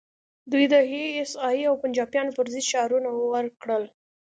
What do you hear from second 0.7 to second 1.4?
د ای ایس